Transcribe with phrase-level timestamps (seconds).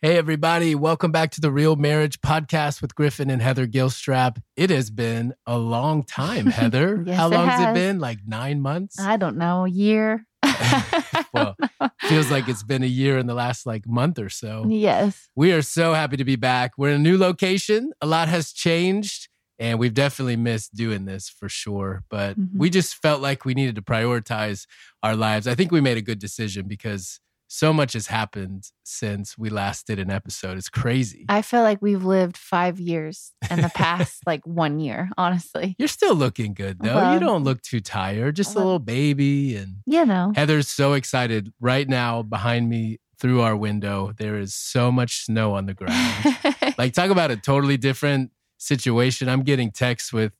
[0.00, 0.76] Hey, everybody.
[0.76, 4.40] Welcome back to the Real Marriage Podcast with Griffin and Heather Gilstrap.
[4.56, 7.02] It has been a long time, Heather.
[7.04, 7.98] Yes, How long has it been?
[7.98, 9.00] Like nine months?
[9.00, 10.24] I don't know, a year.
[11.32, 11.56] well,
[12.02, 14.66] feels like it's been a year in the last like month or so.
[14.68, 15.28] yes.
[15.34, 16.72] We are so happy to be back.
[16.78, 17.90] We're in a new location.
[18.00, 19.28] A lot has changed,
[19.58, 22.04] and we've definitely missed doing this for sure.
[22.08, 22.50] But Mhm.
[22.56, 24.66] we just felt like we needed to prioritize
[25.02, 25.48] our lives.
[25.48, 27.18] I think we made a good decision because
[27.48, 30.58] so much has happened since we last did an episode.
[30.58, 31.24] It's crazy.
[31.30, 35.74] I feel like we've lived five years in the past, like one year, honestly.
[35.78, 37.14] You're still looking good though.
[37.14, 38.36] you don't look too tired.
[38.36, 39.56] Just a little baby.
[39.56, 40.32] And You know.
[40.36, 44.12] Heather's so excited right now behind me through our window.
[44.16, 46.74] There is so much snow on the ground.
[46.78, 49.28] like talk about a totally different situation.
[49.28, 50.32] I'm getting texts with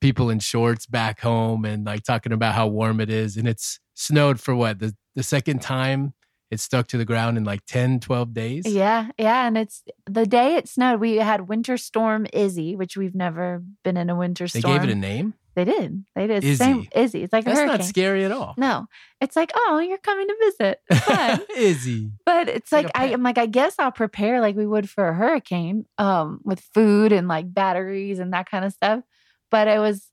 [0.00, 3.36] people in shorts back home and like talking about how warm it is.
[3.36, 4.80] And it's snowed for what?
[4.80, 6.12] The the second time
[6.50, 8.66] it stuck to the ground in like 10, 12 days.
[8.66, 9.08] yeah.
[9.18, 9.46] Yeah.
[9.46, 13.96] And it's the day it snowed, we had Winter Storm Izzy, which we've never been
[13.96, 15.34] in a winter storm They gave it a name.
[15.56, 16.04] They did.
[16.14, 16.44] They did.
[16.44, 16.56] Izzy.
[16.56, 17.22] Same Izzy.
[17.22, 18.54] It's like a That's not scary at all.
[18.58, 18.86] No.
[19.22, 20.80] It's like, oh, you're coming to visit.
[20.90, 21.40] It's fun.
[21.56, 22.10] Izzy.
[22.26, 24.88] But it's Like like, a I, am like, I guess I'll prepare like we would
[24.90, 29.02] for a hurricane, um, with food and like batteries and that kind of stuff.
[29.50, 30.06] But it was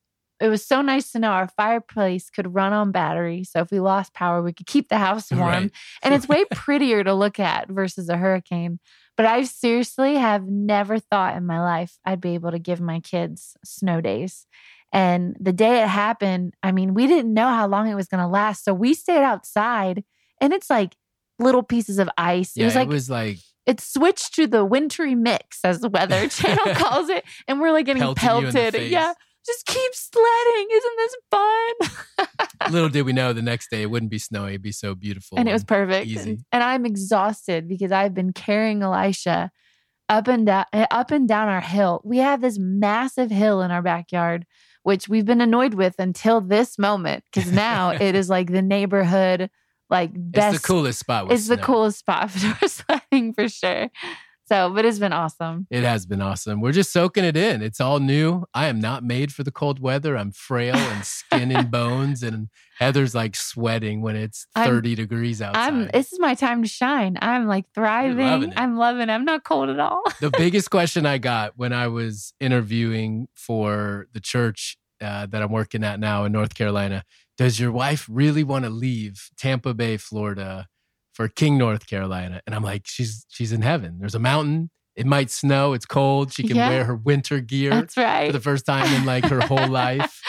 [0.44, 3.46] it was so nice to know our fireplace could run on battery.
[3.46, 5.42] So if we lost power, we could keep the house warm.
[5.42, 5.72] Right.
[6.02, 8.80] And it's way prettier to look at versus a hurricane.
[9.16, 13.00] But I seriously have never thought in my life I'd be able to give my
[13.00, 14.46] kids snow days.
[14.92, 18.22] And the day it happened, I mean, we didn't know how long it was going
[18.22, 18.66] to last.
[18.66, 20.04] So we stayed outside
[20.42, 20.98] and it's like
[21.40, 22.52] little pieces of ice.
[22.58, 25.90] Yeah, it was like it was like it switched to the wintry mix, as the
[25.90, 28.92] Weather Channel calls it, and we're like getting pelting you in the pelted.
[28.92, 29.14] Yeah,
[29.46, 30.68] just keep sledding.
[30.72, 32.72] Isn't this fun?
[32.72, 34.52] Little did we know the next day it wouldn't be snowy.
[34.52, 35.38] It'd be so beautiful.
[35.38, 36.08] and it was perfect.
[36.08, 36.32] easy.
[36.32, 39.52] And, and I'm exhausted because I've been carrying Elisha
[40.10, 42.02] up and down, eh, up and down our hill.
[42.04, 44.46] We have this massive hill in our backyard,
[44.84, 49.50] which we've been annoyed with until this moment because now it is like the neighborhood,
[49.90, 50.56] like best.
[50.56, 51.32] It's the coolest spot.
[51.32, 53.90] It's the coolest spot for sledding for sure.
[54.46, 55.68] So, but it's been awesome.
[55.72, 56.59] It has been awesome.
[56.59, 57.62] We're just soaking it in.
[57.62, 58.46] It's all new.
[58.54, 60.18] I am not made for the cold weather.
[60.18, 65.42] I'm frail and skin and bones, and Heather's like sweating when it's I'm- 30 degrees
[65.42, 65.62] outside.
[65.74, 67.18] I'm this is my time to shine.
[67.22, 68.26] I'm like thriving.
[68.26, 68.53] loving.
[68.58, 69.14] I'm loving it.
[69.14, 70.03] I'm not cold at all.
[70.20, 75.52] the biggest question I got when I was interviewing for the church uh, that I'm
[75.52, 77.03] working at now in North Carolina
[77.38, 80.68] Does your wife really want to leave Tampa Bay, Florida
[81.13, 82.41] for King, North Carolina?
[82.46, 83.97] And I'm like, she's she's in heaven.
[84.00, 84.69] There's a mountain.
[84.96, 85.74] It might snow.
[85.74, 86.31] It's cold.
[86.34, 86.69] She can Yeah.
[86.69, 88.28] wear her winter gear That's right.
[88.28, 90.22] for the first time in like her whole life.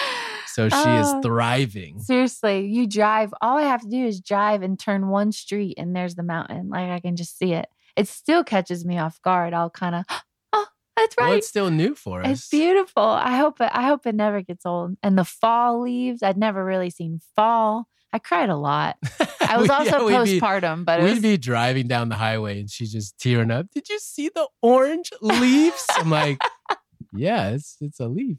[0.47, 1.01] So she Oh.
[1.01, 2.01] is thriving.
[2.01, 3.35] Seriously, you drive.
[3.43, 6.71] All I have to do is drive and turn one street, and there's the mountain.
[6.71, 7.67] Like I can just see it.
[7.97, 9.53] It still catches me off guard.
[9.53, 10.05] I'll kind of,
[10.55, 11.29] oh, that's right.
[11.29, 12.31] Well, it's still new for us.
[12.31, 13.03] It's beautiful.
[13.03, 13.71] I hope it.
[13.73, 14.97] I hope it never gets old.
[15.03, 16.23] And the fall leaves.
[16.23, 17.87] I'd never really seen fall.
[18.15, 18.97] I cried a lot.
[19.41, 22.61] I was also yeah, we'd be- postpartum, but We'd was, be driving down the highway
[22.61, 23.67] and she's just tearing up.
[23.75, 25.85] Did you see the orange leaves?
[25.97, 26.41] I'm like,
[27.13, 28.37] yeah, it's it's a leaf.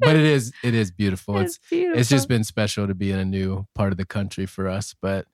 [0.00, 1.38] But it is it is beautiful.
[1.40, 2.00] It's it's beautiful.
[2.00, 4.94] it's just been special to be in a new part of the country for us.
[5.02, 5.26] But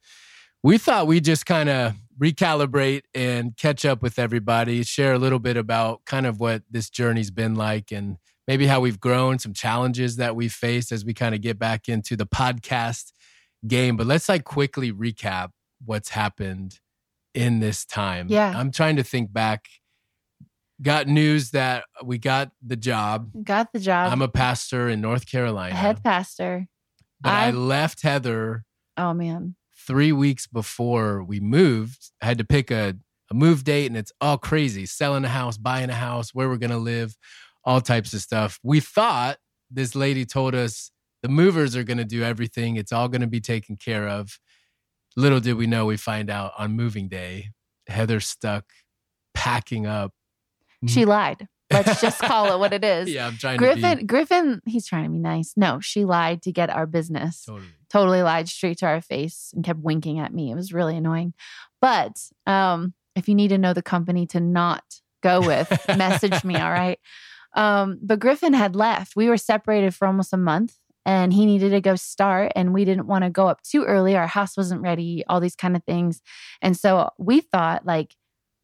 [0.65, 5.39] we thought we'd just kind of recalibrate and catch up with everybody, share a little
[5.39, 8.17] bit about kind of what this journey's been like and
[8.49, 11.89] maybe how we've grown, some challenges that we've faced as we kind of get back
[11.89, 13.13] into the podcast
[13.67, 13.97] game.
[13.97, 15.51] But let's like quickly recap
[15.85, 16.79] what's happened
[17.35, 18.27] in this time.
[18.31, 18.53] Yeah.
[18.57, 19.67] I'm trying to think back.
[20.81, 23.31] Got news that we got the job.
[23.43, 24.13] got the job.
[24.13, 25.75] I'm a pastor in North Carolina.
[25.75, 26.69] head pastor.
[27.21, 28.65] But I, I- left Heather
[28.97, 29.57] Oh man.
[29.77, 32.11] three weeks before we moved.
[32.23, 32.95] I had to pick a,
[33.31, 36.59] a move date, and it's all crazy selling a house, buying a house, where we're
[36.71, 37.17] to live,
[37.65, 38.61] all types of stuff.
[38.63, 39.39] We thought
[39.71, 40.93] this lady told us
[41.23, 44.39] the movers are going to do everything, it's all going to be taken care of.
[45.17, 47.51] Little did we know, we find out on moving day,
[47.89, 48.65] Heather stuck
[49.35, 50.13] packing up.
[50.87, 51.49] She lied.
[51.73, 53.11] Let's just call it what it is.
[53.11, 55.55] Yeah, I'm trying Griffin, to be Griffin, he's trying to be nice.
[55.57, 57.45] No, she lied to get our business.
[57.45, 57.67] totally.
[57.91, 60.51] Totally lied straight to our face and kept winking at me.
[60.51, 61.33] It was really annoying.
[61.81, 64.85] But um, if you need to know the company to not
[65.23, 66.57] go with, message me.
[66.57, 66.99] All right.
[67.55, 69.17] Um, but Griffin had left.
[69.17, 70.77] We were separated for almost a month
[71.09, 72.53] and he needed to go start.
[72.55, 74.15] And we didn't want to go up too early.
[74.15, 76.21] Our house wasn't ready, all these kind of things.
[76.61, 78.15] And so we thought, like,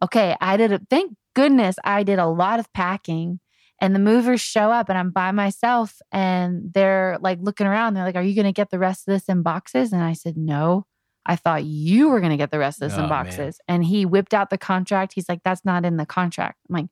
[0.03, 3.41] okay, I did a, thank goodness I did a lot of packing.
[3.81, 7.95] And the movers show up and I'm by myself and they're like looking around.
[7.95, 9.91] They're like, Are you going to get the rest of this in boxes?
[9.93, 10.87] And I said, No,
[11.25, 13.25] I thought you were going to get the rest of this Oh, in man.
[13.25, 13.59] boxes.
[13.69, 15.15] And he whipped out the contract.
[15.15, 16.59] He's like, that's not in the contract.
[16.69, 16.87] I'm like,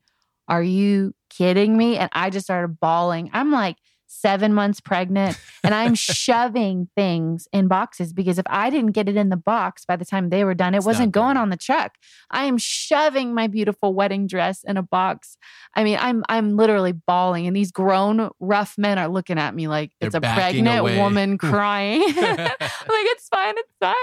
[0.48, 1.98] are you kidding me?
[1.98, 3.30] And I just started bawling.
[3.34, 3.76] I'm like
[4.14, 5.94] seven months pregnant and I'm
[6.26, 10.04] shoving things in boxes because if I didn't get it in the box by the
[10.04, 11.96] time they were done, it It's wasn't going on the truck.
[12.30, 15.36] I am shoving my beautiful wedding dress in a box.
[15.74, 19.66] I mean, I'm I'm literally bawling, and these grown rough men are looking at me
[19.68, 20.98] like They're it's a pregnant away.
[20.98, 22.02] woman crying.
[22.16, 23.94] Like it's fine, it's fine.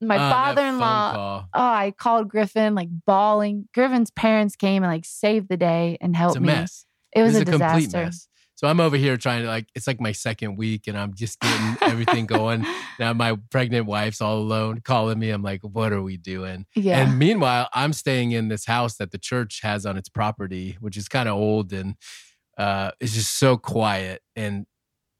[0.00, 3.68] My Ah, father-in-law oh, I called Griffin like bawling.
[3.72, 6.46] Griffin's parents came and like saved the day and helped a me.
[6.48, 6.84] mess.
[7.14, 8.10] It was a, a complete disaster.
[8.64, 11.38] So I'm over here trying to like it's like my second week and I'm just
[11.38, 12.64] getting everything going.
[12.98, 15.30] Now my pregnant wife's all alone calling me.
[15.30, 16.64] I'm like, what are we doing?
[16.76, 17.00] Yeah.
[17.00, 20.96] And meanwhile, I'm staying in this house that the church has on its property, which
[20.96, 21.96] is kind of old and
[22.56, 24.22] uh it's just so quiet.
[24.34, 24.64] And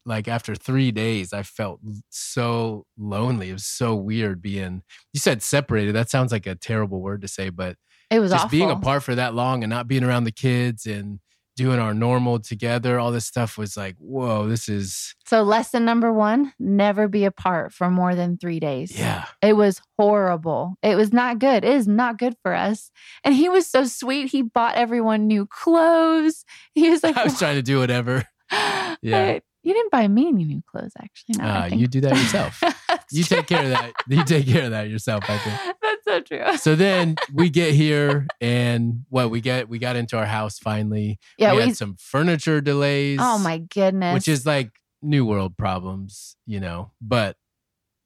[0.07, 3.49] like after three days, I felt so lonely.
[3.49, 4.81] It was so weird being
[5.13, 5.93] you said separated.
[5.93, 7.75] That sounds like a terrible word to say, but
[8.09, 8.57] it was just awful.
[8.57, 11.19] being apart for that long and not being around the kids and
[11.55, 16.11] doing our normal together, all this stuff was like, whoa, this is So lesson number
[16.11, 18.97] one, never be apart for more than three days.
[18.97, 19.25] yeah.
[19.41, 20.75] It was horrible.
[20.83, 21.63] It was not good.
[21.63, 22.91] It is not good for us.
[23.23, 24.29] And he was so sweet.
[24.31, 26.43] He bought everyone new clothes.
[26.73, 28.25] He was like, I was trying to do whatever.
[28.51, 28.95] yeah.
[29.01, 31.35] "But You didn't buy me any new clothes, actually.
[31.39, 32.61] No, Uh, you do that yourself.
[33.11, 33.91] You take care of that.
[34.09, 35.75] You take care of that yourself, I think.
[36.07, 36.43] So true.
[36.57, 41.19] So then we get here and what we get we got into our house finally.
[41.37, 41.63] Yeah, we, we.
[41.63, 43.19] had some furniture delays.
[43.21, 44.13] oh my goodness.
[44.13, 44.71] Which is like
[45.01, 46.91] new world problems, you know.
[47.01, 47.37] But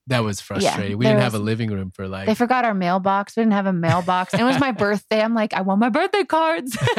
[0.06, 0.98] that was frustrating.
[0.98, 3.36] we didn't have a living room for like they forgot our mailbox.
[3.36, 4.32] We didn't have a mailbox.
[4.32, 5.22] And it was my birthday.
[5.22, 6.76] I'm like, I want my birthday cards.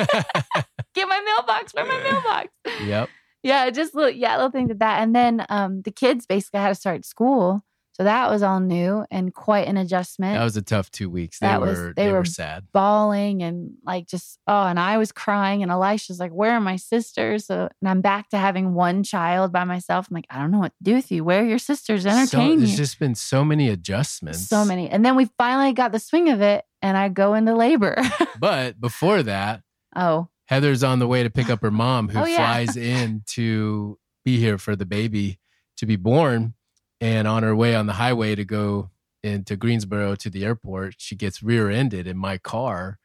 [0.93, 1.73] Get my mailbox.
[1.73, 2.49] Where my mailbox?
[2.83, 3.09] Yep.
[3.43, 5.01] Yeah, just little yeah, little things like that.
[5.01, 7.63] And then um the kids basically had to start school.
[8.01, 10.33] So that was all new and quite an adjustment.
[10.35, 11.37] That was a tough two weeks.
[11.37, 12.63] They That were was- they, they were, were sad.
[12.73, 16.77] bawling and like just oh and i was crying and elisha's like where are my
[16.77, 20.49] sisters so and i'm back to having one child by myself i'm like i don't
[20.51, 22.97] know what to do with you where are your sisters So, entertain there's you just
[22.99, 24.47] been so many adjustments.
[24.47, 27.53] so many and then we finally got the swing of it and i go into
[27.55, 27.95] labor
[28.39, 29.61] But before that,
[29.95, 32.37] oh Heather's on the way to pick up her mom, who Oh, yeah.
[32.37, 35.39] flies in to be here for the baby
[35.77, 36.53] to be born.
[37.01, 38.91] And on her way on the highway to go
[39.23, 42.99] into Greensboro to the airport, she gets rear ended in my car.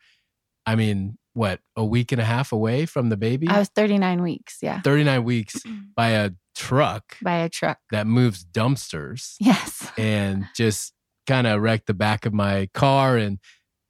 [0.64, 3.48] I mean, what, a week and a half away from the baby?
[3.48, 5.60] i was 39 weeks yeah 39 weeks
[5.96, 10.94] by a truck by a truck that moves dumpsters yes and just
[11.26, 13.16] kind of wrecked the back of my car.
[13.16, 13.38] And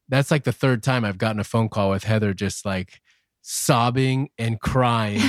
[0.08, 3.00] that's like the third time I've gotten a phone call with Heather just like
[3.48, 5.20] sobbing and crying.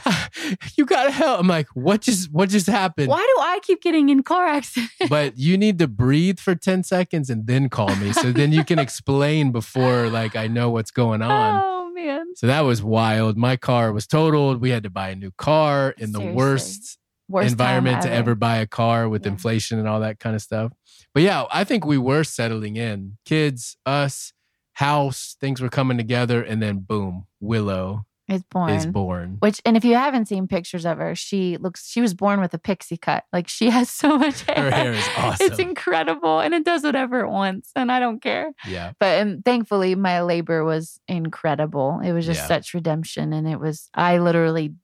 [0.76, 1.38] you gotta help.
[1.38, 3.08] I'm like, what just what just happened?
[3.08, 6.82] why do i keep getting in car accidents But you need to breathe for 10
[6.82, 8.12] seconds and then call me.
[8.12, 11.62] So then you can explain before like I know what's going on.
[11.64, 13.36] oh man So that was wild.
[13.36, 14.60] My car was totaled.
[14.60, 18.34] We had to buy a new car in the worst Worst time environment to ever
[18.34, 19.32] buy a car with Yeah.
[19.32, 20.72] inflation and all that kind of stuff.
[21.14, 23.18] But yeah, I think we were settling in.
[23.24, 24.32] Kids, us,
[24.80, 29.36] house, things were coming together, and then boom, Willow is born is born.
[29.40, 32.54] Which, and if you haven't seen pictures of her, she looks, she was born with
[32.54, 33.24] a pixie cut.
[33.32, 34.56] Like she has so much hair.
[34.64, 35.46] Her hair is awesome.
[35.46, 37.72] It's incredible and it does whatever it wants.
[37.74, 38.52] And I don't care.
[38.68, 38.92] yeah.
[39.00, 42.00] But um, thankfully, my labor was incredible.
[42.04, 42.46] It was just Yeah.
[42.46, 43.32] such redemption.
[43.32, 44.74] And it was, I literally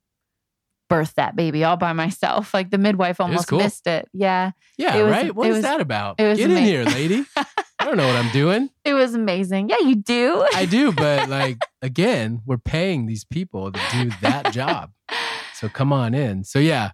[0.90, 2.52] birthed that baby all by myself.
[2.52, 3.58] Like the midwife almost cool.
[3.58, 4.08] missed it.
[4.12, 4.50] Yeah.
[4.76, 5.32] Yeah, It was- right?
[5.34, 6.16] What it is was- that about?
[6.18, 7.24] it was Get in here, lady.
[7.86, 8.70] I don't know what I'm doing.
[8.84, 9.68] It was amazing.
[9.68, 10.44] Yeah, you do.
[10.52, 14.90] I do, but like again, we're paying these people to do that job.
[15.54, 16.42] So come on in.
[16.42, 16.90] So yeah.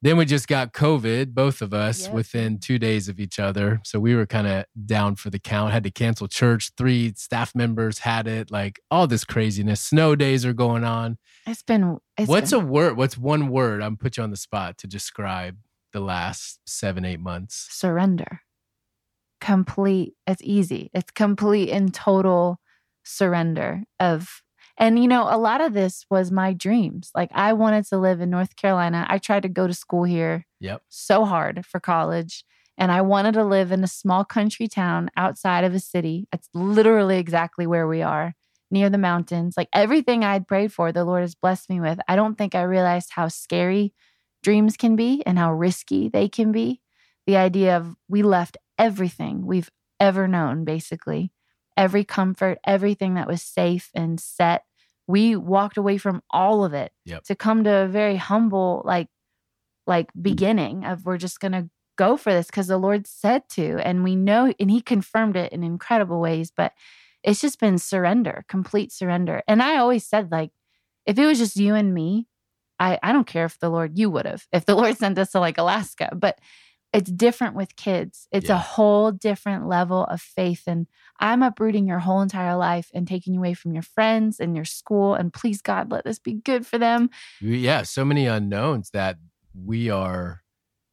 [0.00, 2.12] Then we just got COVID, both of us, Yep.
[2.14, 3.80] within two days of each other.
[3.84, 6.70] So we were kind of down for the count, had to cancel church.
[6.76, 9.80] Three staff members had it, like all this craziness.
[9.80, 11.18] Snow days are going on.
[11.46, 12.96] It's been, it's What's been, a word?
[12.96, 13.80] What's one word?
[13.82, 15.56] I'm put you on the spot to describe
[15.92, 17.68] the last seven, eight months.
[17.70, 18.40] surrender.
[19.42, 20.14] Complete.
[20.24, 20.88] It's easy.
[20.94, 22.60] It's complete and total
[23.04, 24.40] surrender of
[24.78, 27.10] and you know a lot of this was my dreams.
[27.12, 29.04] Like I wanted to live in North Carolina.
[29.10, 30.82] I tried to go to school here Yep.
[30.88, 32.44] so hard for college
[32.78, 36.28] and I wanted to live in a small country town outside of a city.
[36.32, 38.34] It's literally exactly where we are,
[38.70, 39.54] near the mountains.
[39.56, 41.98] Like everything I'd prayed for, the Lord has blessed me with.
[42.06, 43.92] I don't think I realized how scary
[44.44, 46.80] dreams can be and how risky they can be.
[47.26, 49.70] The idea of we left everything we've
[50.00, 51.30] ever known, basically,
[51.76, 54.64] every comfort, everything that was safe and set.
[55.06, 57.22] We walked away from all of it Yep.
[57.24, 59.08] to come to a very humble, like,
[59.86, 63.78] like beginning of we're just gonna go for this because the Lord said to.
[63.86, 66.50] And we know, and He confirmed it in incredible ways.
[66.50, 66.72] But
[67.22, 69.42] it's just been surrender, complete surrender.
[69.46, 70.50] And I always said, like,
[71.06, 72.26] if it was just you and me,
[72.80, 75.30] I, I don't care if the Lord, you would have, if the Lord sent us
[75.32, 76.40] to like Alaska, but
[76.92, 78.28] it's different with kids.
[78.32, 78.56] It's Yeah.
[78.56, 80.64] a whole different level of faith.
[80.66, 80.86] And
[81.18, 84.64] I'm uprooting your whole entire life and taking you away from your friends and your
[84.66, 85.14] school.
[85.14, 87.08] And please, God, let this be good for them.
[87.40, 89.16] yeah, so many unknowns that
[89.54, 90.42] we are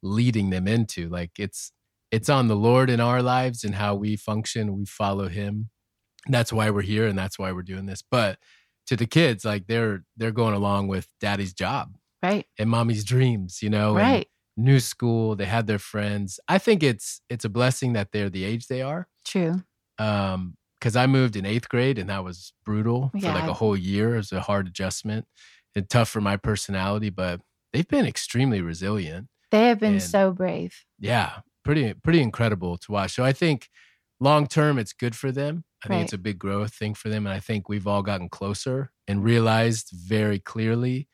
[0.01, 1.09] leading them into.
[1.09, 1.71] Like it's
[2.11, 4.75] it's on the Lord in our lives and how we function.
[4.75, 5.69] We follow Him.
[6.27, 8.01] That's why we're here, and that's why we're doing this.
[8.09, 8.39] But
[8.87, 12.45] to the kids, like they're they're going along with Daddy's job Right.
[12.57, 13.61] and Mommy's dreams.
[13.61, 14.27] You know, and Right.
[14.59, 15.35] New school.
[15.35, 16.39] They had their friends.
[16.47, 19.07] I think it's it's a blessing that they're the age they are.
[19.25, 19.63] True.
[19.97, 23.75] Um, because I moved in eighth grade and that was brutal for like a whole
[23.75, 24.13] year.
[24.13, 25.25] It was a hard adjustment
[25.75, 27.41] and tough for my personality, but
[27.73, 29.27] they've been extremely resilient.
[29.51, 30.85] They have been And- so brave.
[30.97, 33.13] Yeah, pretty pretty incredible to watch.
[33.15, 33.67] So I think
[34.21, 35.65] long term it's good for them.
[35.83, 38.27] I think it's a big growth thing for them, and I think we've all gotten
[38.27, 41.07] closer and realized very clearly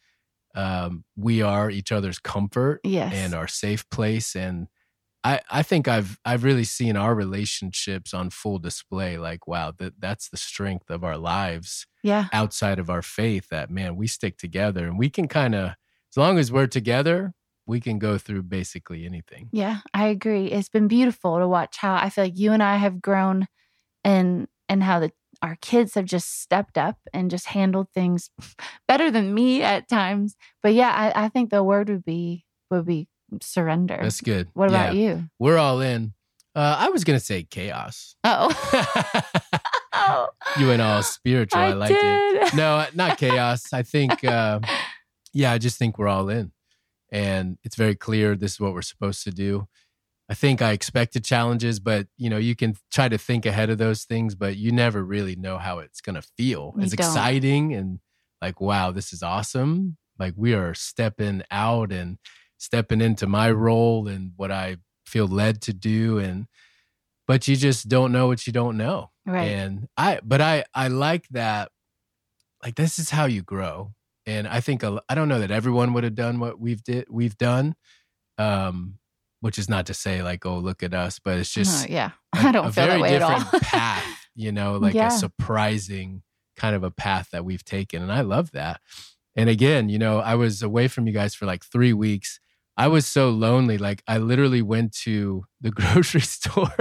[0.55, 3.13] um, we are each other's comfort Yes.
[3.13, 4.67] and our safe place and
[5.23, 9.93] I, I think I've I've really seen our relationships on full display like wow that
[9.99, 12.25] that's the strength of our lives yeah.
[12.31, 15.71] outside of our faith that man we stick together and we can kind of
[16.11, 17.33] as long as we're together
[17.65, 20.45] we can go through basically anything Yeah, I agree.
[20.51, 23.47] It's been beautiful to watch how I feel like you and I have grown
[24.03, 25.11] and and how the
[25.45, 28.31] our kids have just stepped up and just handled things
[28.87, 30.35] better than me at times.
[30.63, 33.07] But yeah, I, I think the word would be would be
[33.41, 33.99] surrender.
[34.01, 35.29] that's good what Yeah, about you?
[35.39, 36.13] we're all in
[36.55, 38.49] uh, I was gonna say chaos Oh.
[40.59, 43.73] you went all spiritual I, I liked it no, not chaos.
[43.73, 44.59] I think, uh,
[45.33, 46.51] yeah, I just think we're all in,
[47.11, 49.67] and it's very clear this is what we're supposed to do.
[50.29, 53.77] I think I expected challenges, but you know, you can try to think ahead of
[53.77, 56.73] those things, but you never really know how it's going to feel.
[56.77, 57.05] You it's don't.
[57.07, 57.99] exciting and
[58.41, 59.97] like, wow, this is awesome.
[60.17, 62.17] Like we are stepping out and
[62.57, 66.47] stepping into my role and what I feel led to do, and
[67.27, 69.47] but you just don't know what you don't know Right.
[69.47, 71.71] and i but i i like that
[72.63, 73.93] like this is how you grow
[74.27, 77.35] and i think I don't know that everyone would have done what we've did we've
[77.37, 77.75] done
[78.37, 78.99] um
[79.45, 82.11] which is not to say like oh look at us but it's just No, yeah.
[82.35, 83.37] a- I don't a feel that very way at all.
[83.37, 85.07] different path you know like Yeah.
[85.09, 86.23] a surprising
[86.57, 88.81] kind of a path that we've taken and i love that
[89.35, 92.39] and again you know i was away from you guys for like three weeks
[92.75, 96.73] i was so lonely like i literally went to the grocery store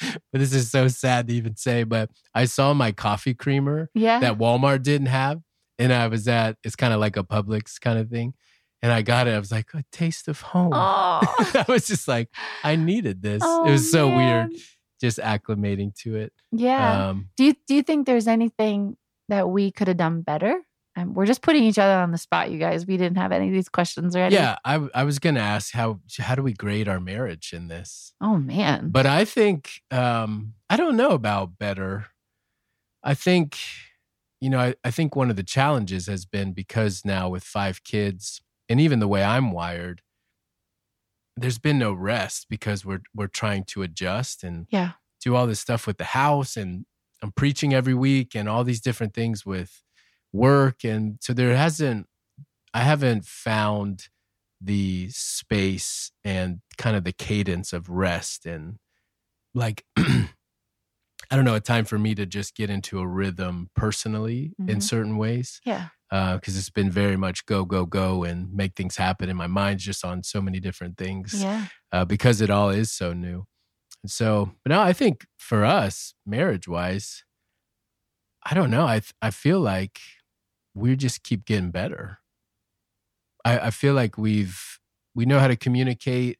[0.00, 4.20] but this is so sad to even say but i saw my coffee creamer yeah.
[4.20, 5.40] that walmart didn't have
[5.78, 8.32] and i was at it's kind of like a publix kind of thing
[8.82, 11.20] and i got it i was like a taste of home oh.
[11.54, 12.28] i was just like
[12.64, 14.50] i needed this Oh, it was so weird
[15.02, 16.32] just acclimating to it.
[16.52, 17.08] Yeah.
[17.08, 18.96] Um, do you do you think there's anything
[19.28, 20.60] that we could have done better?
[20.94, 22.86] Um, we're just putting each other on the spot, you guys.
[22.86, 24.34] We didn't have any of these questions ready.
[24.34, 27.68] yeah, I, I was going to ask how how do we grade our marriage in
[27.68, 28.12] this?
[28.20, 28.90] Oh man.
[28.90, 32.06] But I think um, I don't know about better.
[33.02, 33.58] I think
[34.40, 37.82] you know I, I think one of the challenges has been because now with five
[37.82, 40.02] kids and even the way I'm wired,
[41.36, 44.92] there's been no rest because we're we're trying to adjust and yeah.
[45.20, 46.84] do all this stuff with the house and
[47.22, 49.82] I'm preaching every week and all these different things with
[50.32, 52.06] work and so there hasn't
[52.74, 54.08] I haven't found
[54.60, 58.78] the space and kind of the cadence of rest and
[59.54, 64.52] like I don't know a time for me to just get into a rhythm personally
[64.66, 64.82] in Mhm.
[64.82, 65.88] certain ways Yeah.
[66.12, 69.82] Because it's been very much go go go and make things happen and my mind's
[69.82, 71.68] just on so many different things Yeah.
[71.90, 73.46] uh, because it all is so new.
[74.02, 77.24] And so, but now I think for us, marriage wise,
[78.44, 78.86] I don't know.
[78.86, 80.00] I th- I feel like
[80.74, 82.18] we just keep getting better.
[83.44, 84.60] I, I feel like we've
[85.14, 86.38] we know how to communicate.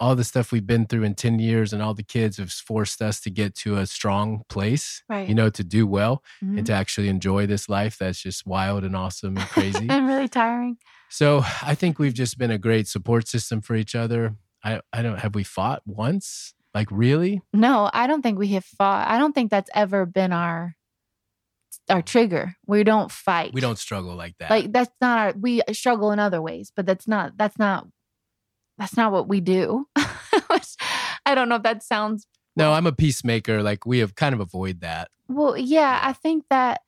[0.00, 3.02] All the stuff we've been through in ten years, and all the kids have forced
[3.02, 5.02] us to get to a strong place.
[5.08, 5.28] Right.
[5.28, 6.56] You know, to do well Mhm.
[6.58, 9.86] and to actually enjoy this life that's just wild and awesome and crazy.
[9.90, 10.78] and really tiring.
[11.10, 14.36] So I think we've just been a great support system for each other.
[14.64, 16.54] I, I don't have we fought once?
[16.74, 17.42] Like really?
[17.52, 19.08] No, I don't think we have fought.
[19.08, 20.76] I don't think that's ever been our
[21.88, 22.54] our trigger.
[22.66, 23.52] We don't fight.
[23.52, 24.50] We don't struggle like that.
[24.50, 27.86] like that's not our we struggle in other ways, but that's not that's not
[28.80, 29.86] that's not what we do.
[29.96, 33.62] I don't know if that sounds no, I'm a peacemaker.
[33.62, 35.08] Like we have kind of avoid that.
[35.28, 36.80] Well, yeah, I think that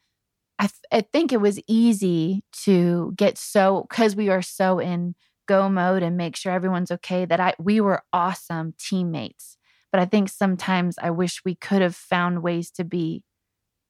[0.59, 5.15] I, th- I think it was easy to get so because we are so in
[5.47, 9.57] go mode and make sure everyone's okay that I we were awesome teammates.
[9.93, 13.23] But I think sometimes I wish we could have found ways to be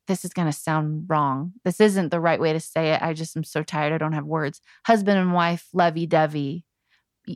[0.09, 1.53] this is going to sound wrong.
[1.65, 3.01] This isn't the right way to say it.
[3.01, 3.93] I just am so tired.
[3.93, 4.61] I don't have words.
[4.85, 6.65] Husband and wife, lovey dovey,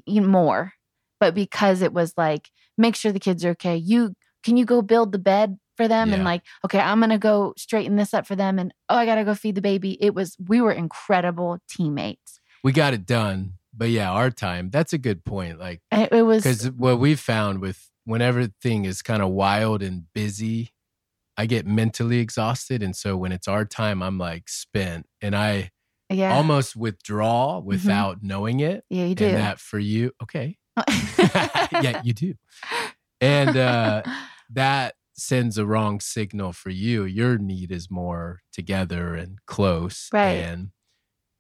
[0.08, 0.72] more.
[1.20, 3.76] But because it was like, make sure the kids are okay.
[3.76, 4.14] You
[4.44, 6.16] can you go build the bed for them Yeah.
[6.16, 8.58] and like, okay, I'm gonna go straighten this up for them.
[8.58, 9.96] And oh, I gotta go feed the baby.
[10.02, 12.40] It was we were incredible teammates.
[12.62, 13.54] We got it done.
[13.78, 15.58] But yeah, our time, that's a good point.
[15.58, 19.82] Like, It, it was because what we've found with when everything is kind of wild
[19.82, 20.70] and busy,
[21.36, 22.82] I get mentally exhausted.
[22.82, 25.72] And so when it's our time, I'm like spent and I
[26.10, 26.34] yeah.
[26.36, 28.84] almost withdraw without knowing it.
[28.90, 29.26] yeah, you do.
[29.26, 30.56] And that for you, okay.
[30.88, 32.34] yeah, you do.
[33.20, 34.02] And uh,
[34.50, 37.04] that sends a wrong signal for you.
[37.04, 40.32] Your need is more together and close Right.
[40.32, 40.68] and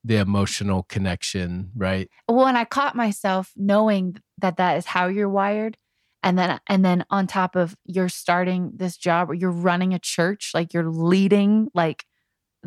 [0.02, 2.08] the emotional connection, right?
[2.28, 5.76] well, and I caught myself knowing that that is how you're wired.
[6.22, 9.98] And then, and then on top of you're starting this job or you're running a
[9.98, 12.04] church, like you're leading like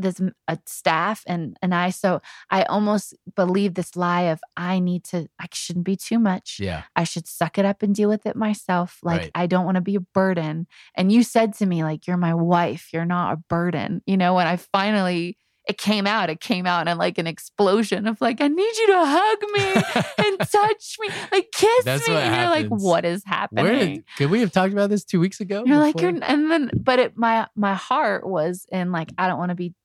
[0.01, 5.03] this a staff and and I so I almost believe this lie of I need
[5.05, 6.57] to I shouldn't be too much.
[6.59, 6.83] Yeah.
[6.95, 8.99] I should suck it up and deal with it myself.
[9.03, 9.31] Like Right.
[9.35, 10.67] I don't want to be a burden.
[10.95, 14.01] And you said to me like you're my wife, you're not a burden.
[14.05, 15.37] You know, when I finally
[15.67, 18.87] it came out, it came out in like an explosion of like I need you
[18.87, 22.15] to hug me and touch me, like kiss That's me.
[22.15, 23.65] and you're like what is happening?
[23.65, 25.63] Where could we have talked about this two weeks ago?
[25.67, 29.37] You're like you're and then but it my my heart was in like I don't
[29.37, 29.75] want to be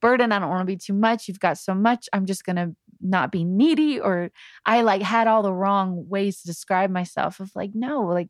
[0.00, 0.32] burden.
[0.32, 1.28] I don't want to be too much.
[1.28, 2.08] You've got so much.
[2.12, 4.30] I'm just gonna not be needy or
[4.66, 8.28] I like had all the wrong ways to describe myself of like, no, like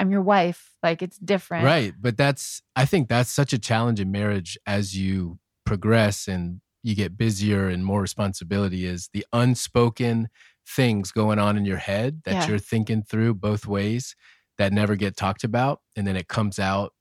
[0.00, 0.70] I'm your wife.
[0.82, 1.64] Like it's different.
[1.64, 1.92] Right.
[2.00, 6.94] But that's, I think that's such a challenge in marriage as you progress and you
[6.94, 10.28] get busier and more responsibility is the unspoken
[10.66, 12.46] things going on in your head that Yeah.
[12.48, 14.14] you're thinking through both ways
[14.56, 15.80] that never get talked about.
[15.96, 16.92] And then it comes out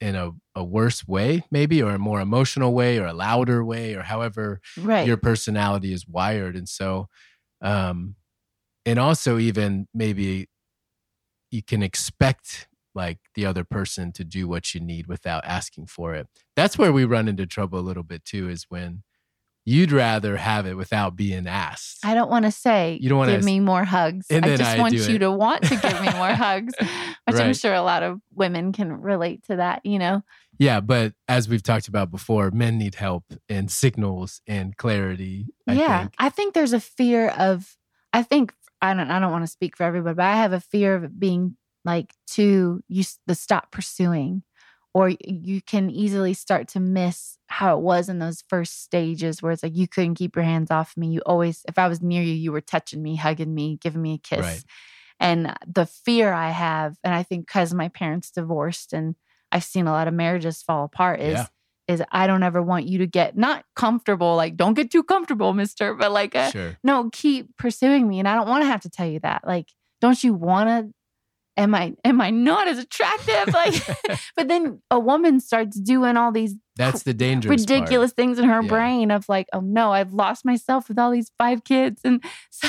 [0.00, 3.94] in a, a worse way, maybe, or a more emotional way, or a louder way,
[3.94, 5.06] or however Right.
[5.06, 7.08] your personality is wired and so
[7.62, 8.14] um
[8.86, 10.48] and also even maybe
[11.50, 16.14] you can expect like the other person to do what you need without asking for
[16.14, 19.02] it that's where we run into trouble a little bit too is when
[19.66, 23.36] you'd rather have it without being asked I don't want to say You don't wanna
[23.36, 24.26] give me more hugs.
[24.30, 25.18] I just I want you it.
[25.18, 26.72] to want to give me more hugs,
[27.32, 30.22] which I'm sure a lot of women can relate to that, you know.
[30.58, 35.74] yeah but as we've talked about before men need help and signals and clarity I
[35.74, 36.14] yeah, think.
[36.18, 37.76] I think there's a fear of.
[38.12, 39.10] I think I don't.
[39.10, 42.12] I don't want to speak for everybody, but I have a fear of being like
[42.26, 42.82] too.
[42.88, 44.42] You the stop pursuing,
[44.94, 49.52] or you can easily start to miss how it was in those first stages where
[49.52, 51.08] it's like you couldn't keep your hands off me.
[51.08, 54.14] You always, if I was near you, you were touching me, hugging me, giving me
[54.14, 54.40] a kiss.
[54.40, 54.64] Right.
[55.20, 59.14] And the fear I have, and I think because my parents divorced and
[59.52, 61.46] I've seen a lot of marriages fall apart, is Yeah.
[61.86, 65.52] is I don't ever want you to get not comfortable, like don't get too comfortable,
[65.52, 68.18] mister, but like a, sure no, keep pursuing me.
[68.18, 69.46] And I don't want to have to tell you that.
[69.46, 69.66] Like,
[70.00, 70.94] don't you want to?
[71.56, 73.48] Am I am I not as attractive?
[73.52, 73.74] Like,
[74.36, 77.80] but then a woman starts doing all these that's the dangerous part.
[77.80, 78.68] ridiculous things in her Yeah.
[78.68, 82.00] brain of like, oh no, I've lost myself with all these five kids.
[82.04, 82.68] And so,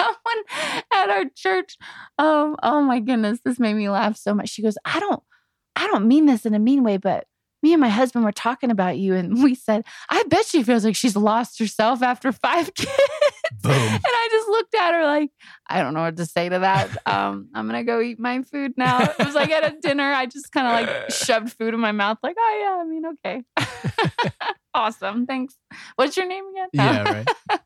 [0.00, 0.44] someone
[0.92, 1.76] at our church,
[2.18, 4.48] um, oh my goodness, this made me laugh so much.
[4.50, 5.22] She goes, I don't,
[5.76, 7.26] I don't mean this in a mean way, but
[7.62, 10.82] me and my husband were talking about you, and we said, I bet she feels
[10.84, 12.90] like she's lost herself after five kids.
[13.62, 13.72] Boom.
[13.72, 15.30] And I just looked at her like,
[15.66, 16.88] I don't know what to say to that.
[17.10, 19.00] Um, I'm gonna go eat my food now.
[19.02, 21.92] It was like at a dinner, I just kind of like shoved food in my
[21.92, 24.30] mouth, like, oh yeah, I mean, okay.
[24.74, 25.26] awesome.
[25.26, 25.56] Thanks.
[25.96, 26.68] What's your name again?
[26.72, 27.60] yeah right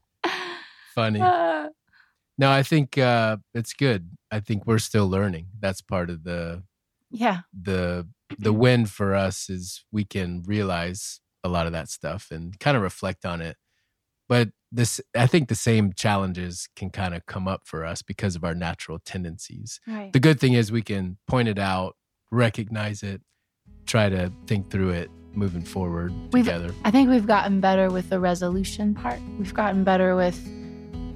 [0.95, 1.69] funny Uh,
[2.37, 4.11] No, I think uh, it's good.
[4.31, 5.47] I think we're still learning.
[5.61, 6.65] That's part of the
[7.11, 7.41] yeah.
[7.53, 12.59] the the win for us is we can realize a lot of that stuff and
[12.59, 13.57] kind of reflect on it.
[14.29, 18.35] But this, I think, the same challenges can kind of come up for us because
[18.35, 19.81] of our natural tendencies.
[19.87, 20.13] Right.
[20.13, 21.97] The good thing is we can point it out,
[22.33, 23.21] recognize it,
[23.87, 26.75] try to think through it moving forward We've- together.
[26.85, 29.21] I think we've gotten better with the resolution part.
[29.39, 30.41] We've gotten better with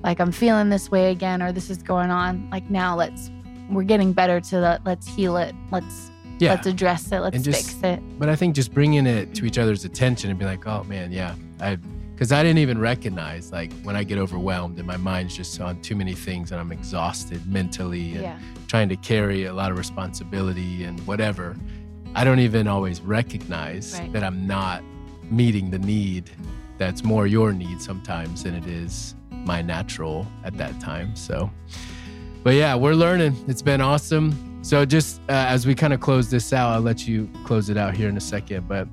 [0.03, 2.49] like I'm feeling this way again or this is going on.
[2.51, 3.31] Like now let's
[3.71, 5.55] we're getting better to the let's heal it.
[5.71, 6.51] Let's Yeah.
[6.53, 7.21] let's address it.
[7.21, 8.19] Let's just- fix it.
[8.19, 11.11] but I think just bringing it to each other's attention and be like, oh man,
[11.13, 11.77] yeah, I,
[12.15, 15.81] because I didn't even recognize like when I get overwhelmed and my mind's just on
[15.83, 18.39] too many things and I'm exhausted mentally and Yeah.
[18.69, 21.57] trying to carry a lot of responsibility and whatever.
[22.15, 24.13] I don't even always recognize Right.
[24.15, 24.83] that I'm not
[25.31, 26.31] meeting the need
[26.79, 29.15] that's more your need sometimes than it is
[29.49, 31.17] my natural at that time.
[31.17, 31.51] So,
[32.45, 33.35] but yeah, we're learning.
[33.49, 34.63] It's been awesome.
[34.63, 37.77] So just uh, as we kind of close this out, I'll let you close it
[37.77, 38.69] out here in a second.
[38.69, 38.87] But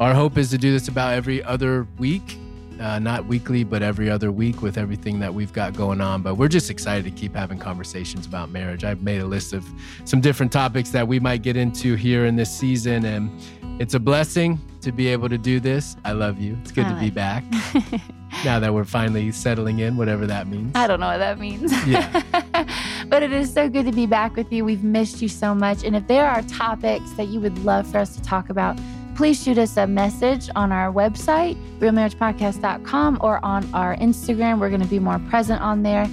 [0.00, 2.38] our hope is to do this about every other week
[2.80, 6.22] uh, not weekly, but every other week with everything that we've got going on.
[6.22, 8.84] But we're just excited to keep having conversations about marriage.
[8.84, 9.64] I've made a list of
[10.04, 13.30] some different topics that we might get into here in this season, and
[13.80, 15.96] it's a blessing to be able to do this.
[16.04, 16.56] I love you.
[16.60, 17.44] It's good I to like be back.
[18.44, 20.72] now that we're finally settling in, whatever that means.
[20.74, 21.72] I don't know what that means.
[21.86, 22.22] Yeah.
[23.08, 24.66] but it is so good to be back with you.
[24.66, 25.82] We've missed you so much.
[25.82, 28.78] And if there are topics that you would love for us to talk about,
[29.16, 34.60] please shoot us a message on our website, realmarriagepodcast.com, or on our Instagram.
[34.60, 36.06] We're going to be more present on there.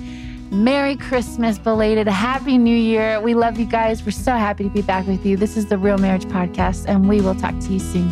[0.52, 2.08] Merry Christmas, belated.
[2.08, 3.20] Happy New Year.
[3.20, 4.04] We love you guys.
[4.04, 5.38] We're so happy to be back with you.
[5.38, 8.10] This is the Real Marriage Podcast, and we will talk to you soon.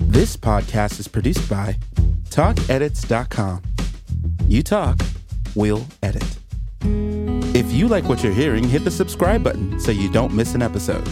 [0.00, 1.76] This podcast is produced by
[2.30, 3.62] TalkEdits.com.
[4.48, 5.00] You talk,
[5.54, 6.38] we'll edit.
[6.82, 10.62] If you like what you're hearing, hit the subscribe button so you don't miss an
[10.62, 11.04] episode.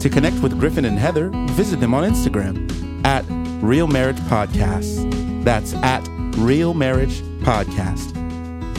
[0.00, 3.24] To connect with Griffin and Heather, visit them on Instagram at
[3.62, 5.44] Real Marriage Podcast.
[5.44, 6.08] That's at
[6.38, 8.12] Real Marriage Podcast.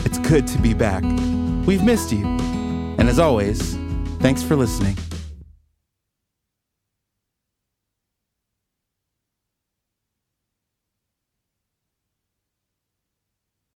[0.06, 1.04] It's good to be back.
[1.68, 2.26] We've missed you.
[2.26, 3.76] And as always,
[4.20, 4.96] thanks for listening.